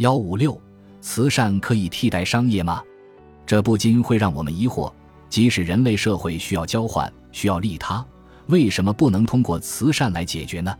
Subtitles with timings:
[0.00, 0.58] 幺五六，
[1.02, 2.82] 慈善可以替代商业吗？
[3.44, 4.90] 这不禁会让我们疑惑：
[5.28, 8.02] 即使人类社会需要交换，需要利他，
[8.46, 10.74] 为什么不能通过慈善来解决呢？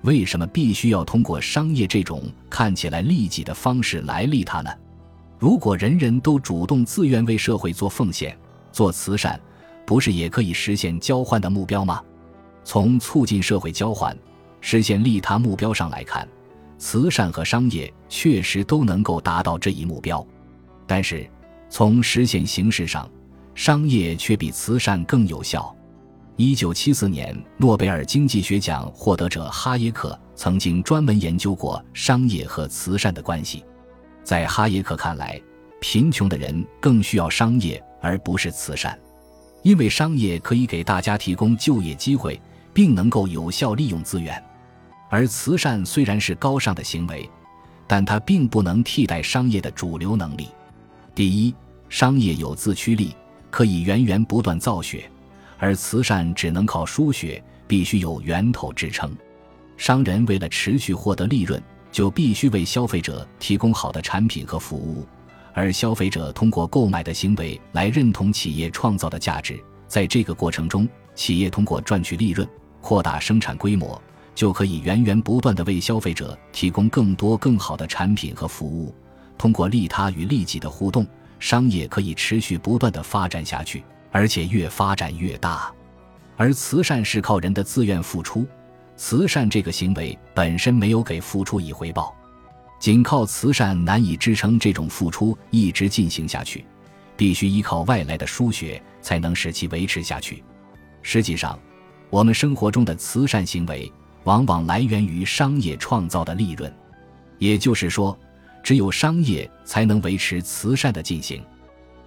[0.00, 4.70] 为什么必须要通过商业这种看起来利己的方式来利他呢？
[5.38, 8.34] 如果人人都主动自愿为社会做奉献、
[8.72, 9.38] 做慈善，
[9.84, 12.02] 不是也可以实现交换的目标吗？
[12.64, 14.16] 从促进社会交换、
[14.62, 16.26] 实现利他目标上来看，
[16.84, 20.24] 慈善和商业确实都能够达到这一目标。
[20.86, 21.26] 但是，
[21.70, 23.10] 从实现形式上，
[23.54, 25.74] 商业却比慈善更有效。
[26.36, 33.64] 一九七四年，诺贝尔经济学奖获得者哈耶克曾经专门研究过商业和慈善的关系。
[34.22, 35.40] 在哈耶克看来，
[35.80, 38.98] 贫穷的人更需要商业而不是慈善，
[39.62, 42.38] 因为商业可以给大家提供就业机会，
[42.74, 44.36] 并能够有效利用资源；
[45.14, 47.30] 而慈善虽然是高尚的行为，
[47.86, 50.48] 但它并不能替代商业的主流能力。
[51.14, 51.54] 第一，
[51.88, 53.14] 商业有自驱力，
[53.48, 55.08] 可以源源不断造血。
[55.56, 59.16] 而慈善只能靠输血，必须有源头支撑。
[59.76, 65.06] 商人为了持续获得利润，就必须为消费者提供好的产品和服务，
[65.52, 69.62] 而消费者通过购买的行为来认同企业创造的价值。
[69.86, 72.44] 在这个过程中，企业通过赚取利润、
[72.80, 74.02] 扩大生产规模，
[74.34, 78.94] 就可以源源不断地为消费者提供更多更好的产品和服务。
[79.36, 81.06] 通过利他与利己的互动，
[81.38, 83.82] 商业可以持续不断地发展下去。
[84.16, 85.74] 而且越发展越大，
[86.36, 88.46] 而慈善是靠人的自愿付出，
[88.96, 92.14] 慈善这个行为本身没有给付出以回报，
[92.78, 96.64] 仅靠慈善难以支撑这种付出一直进行下去，
[97.16, 100.44] 必须依靠外来的输血才能使其维持下去。
[101.02, 101.58] 实际上，
[102.08, 103.92] 我们生活中的慈善行为
[104.24, 106.72] 往往来源于商业创造的利润，
[107.38, 108.18] 也就是说，
[108.62, 111.42] 只有商业才能维持慈善的进行。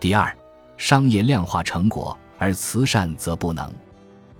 [0.00, 0.34] 第二。
[0.76, 3.72] 商业量化成果，而慈善则不能。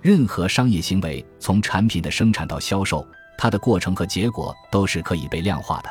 [0.01, 5.89] 任何商业行为，从产品的生产到销售，它的过程和结果都是可以被量化的，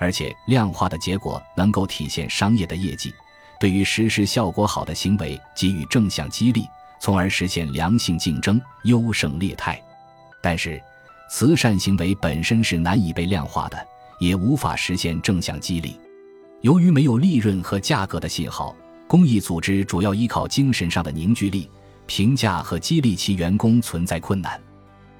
[0.00, 3.14] 而且量化的结果能够体现商业的业绩，
[3.60, 6.66] 对于实施效果好的行为给予正向激励，
[6.98, 9.80] 从而实现良性竞争、优胜劣汰。
[10.42, 10.82] 但是，
[11.30, 13.86] 慈善行为本身是难以被量化的，
[14.20, 15.96] 也无法实现正向激励，
[16.60, 18.74] 由于没有利润和价格的信号。
[19.06, 21.68] 公益组织主要依靠精神上的凝聚力，
[22.06, 24.60] 评价和激励其员工存在困难。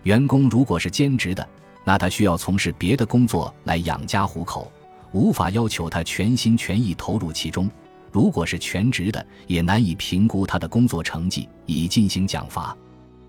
[0.04, 1.46] 员工如果是兼职的，
[1.84, 4.72] 那他需要从事别的工作来养家糊口，
[5.12, 7.68] 无法要求他全心全意投入其中；
[8.10, 12.76] 如果是全职的，也难以评估他的工作成绩以进行奖罚。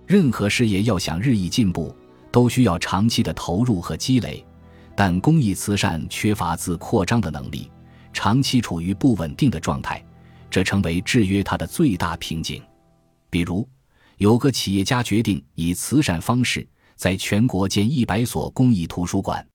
[0.08, 1.94] 任何事业要想日益进步，
[2.36, 4.46] 都需要长期的投入和积累，
[4.94, 7.72] 但公益慈善缺乏自扩张的能力，
[8.12, 10.04] 长期处于不稳定的状态。
[10.50, 12.62] 这成为制约他的最大瓶颈。
[13.30, 13.66] 比如，
[14.18, 19.46] 有个企业家决定以慈善方式在全国建一百所公益图书馆。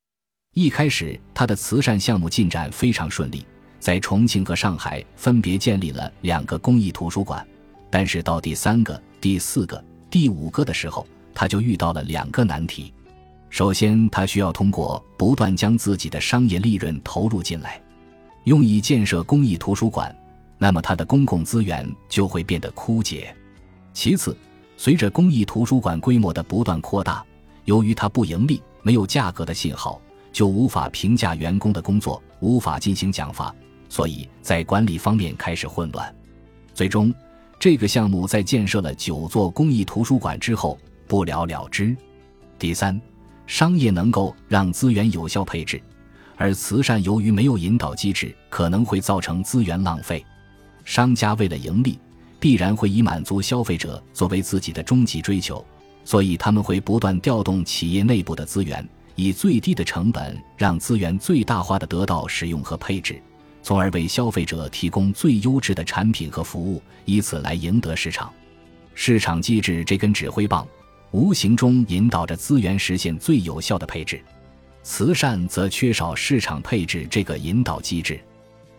[0.55, 3.45] 一开始，他的慈善项目进展非常顺利，
[3.79, 7.47] 在重庆和上海分别建立了两个公益图书馆。
[7.91, 11.07] 但是到第三个、第四个、第五个的时候，
[11.41, 12.93] 他就遇到了两个难题。
[13.49, 17.81] 首先，他需要通过不断将自己的商业利润投入进来，
[18.45, 20.15] 用以建设公益图书馆。
[20.59, 23.35] 那么，他的公共资源就会变得枯竭。
[23.95, 24.37] 其次，
[24.77, 27.25] 随着公益图书馆规模的不断扩大，
[27.65, 29.99] 由于它不盈利，没有价格的信号，
[30.31, 33.51] 就无法评价员工的工作，无法进行奖罚，
[33.89, 36.15] 所以在管理方面开始混乱。
[36.75, 37.11] 最终，
[37.59, 40.79] 这个项目在建设了九座公益图书馆之后
[41.11, 41.97] 不了了之。
[42.57, 42.99] 第三，
[43.45, 45.83] 商业能够让资源有效配置，
[46.37, 50.25] 而慈善由于没有引导机制，可能会造成资源浪费。
[50.85, 51.99] 商家为了盈利，
[52.39, 55.67] 必然会以满足消费者作为自己的终极追求，
[56.05, 63.21] 所以他们会不断调动企业内部的资源，以最低的成本让资源最大化的得到使用和配置，
[63.65, 68.33] 从而为消费者提供最优质的产品和服务，以此来赢得市场。
[68.95, 70.67] 市场机制这根指挥棒，
[71.13, 74.23] 无形中引导着资源实现最有效的配置。
[74.83, 78.21] 慈善则缺少市场配置这个引导机制，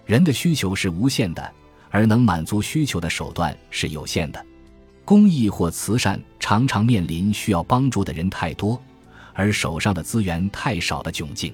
[0.06, 1.52] 人的需求是无限的。
[1.94, 4.42] 而能满足需求的手段是有限的，
[5.04, 8.82] 公益或慈善常常面临需要帮助的人太多，
[9.34, 11.54] 而手上的资源太少的窘境。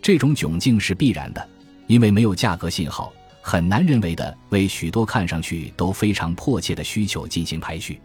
[0.00, 1.48] 这种窘境是必然的，
[1.88, 3.12] 因为没有价格信号，
[3.42, 8.00] 很难人为的为许多看上去都非常迫切的需求进行排序。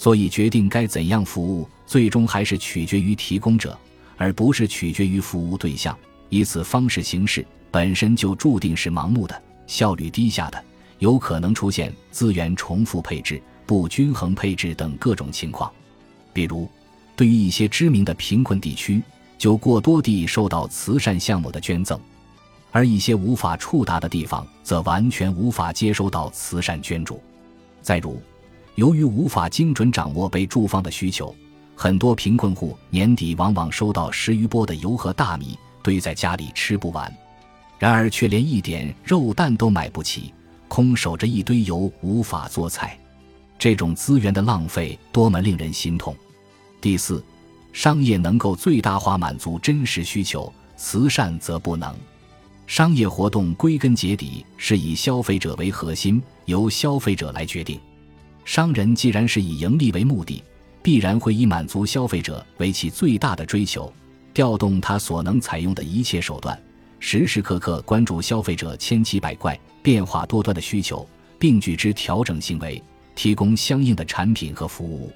[0.00, 3.78] 所以，决定该怎样服务，最终还是取决于提供者，
[4.16, 5.94] 而不是取决于服务对象。
[6.30, 10.64] 以此方式行事，本身就注定是盲目的、效率低下的，
[11.00, 15.70] 有可能出现资源重复配置、不均衡配置等各种情况。
[16.32, 16.66] 比如，
[17.14, 19.02] 对于一些知名的贫困地区，
[19.36, 22.00] 就过多地受到慈善项目的捐赠，
[22.70, 27.22] 而一些无法触达的地方，则完全无法接收到慈善捐助。
[27.82, 28.18] 再如，
[28.76, 31.34] 由于无法精准掌握被住房的需求，
[31.74, 37.12] 很多贫困户年底往往收到十余波的油和大米堆在家里吃不完，
[37.78, 40.32] 然而却连一点肉蛋都买不起，
[40.68, 42.98] 空守着一堆油无法做菜。
[43.58, 46.16] 这种资源的浪费多么令人心痛！
[46.80, 47.22] 第四，
[47.72, 51.94] 商业能够最大化满足真实需求，慈善则不能。
[52.66, 57.78] 商业活动归根结底是以消费者为核心，由消费者来决定。
[58.44, 60.42] 商人既然是以盈利为目的，
[60.82, 63.92] 必然会以满足消费者为其最大的追求，
[64.32, 66.60] 调动他所能采用的一切手段，
[66.98, 71.08] 时时刻刻关注消费者千奇百怪、变化多端的需求，
[71.38, 72.82] 并举之调整行为。
[73.16, 75.12] 提供相应的产品和服务，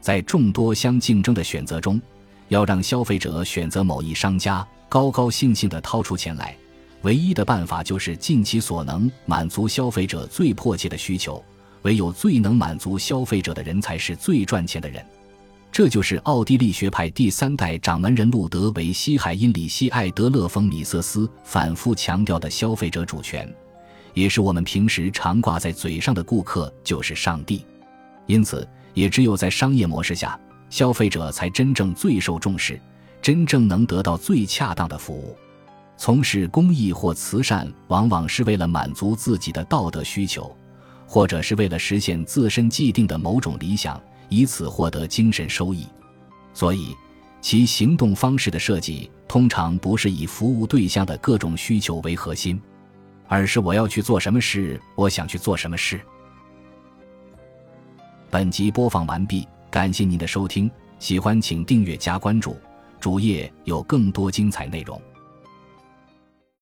[0.00, 2.00] 在众多相竞争的选择中，
[2.48, 6.56] 要让消费者选择某一商家，高高兴兴地掏出钱来，
[7.02, 11.40] 唯一的办法就是尽其所能满足消费者最迫切的需求。
[11.86, 15.00] 唯有最能满足消费者的人才是最赚钱的人。
[15.70, 23.48] 这就是奥地利学派第三代掌门人路德维希·海因里希·艾德勒·冯·米瑟斯反复强调的消费者主权。
[24.14, 27.64] 也是我们平时常挂在嘴上的顾客就是上帝，
[28.26, 30.36] 因此也只有在商业模式下，
[30.70, 32.80] 消费者才真正最受重视，
[33.22, 35.36] 真正能得到最恰当的服务。
[35.96, 40.52] 从事公益或慈善，往往是为了满足自己的道德需求，
[41.06, 45.86] 或者是为了实现自身既定的某种理想，以此获得精神收益。
[46.52, 46.94] 所以，
[47.40, 52.60] 其行动方式的设计通常不是以服务对象的各种需求为核心。
[53.28, 56.00] 而是我要去做什么事，我想去做什么事。
[58.30, 60.70] 本集播放完毕，感谢您的收听，
[61.00, 62.56] 喜欢请订阅加关注，
[63.00, 65.00] 主页有更多精彩内容。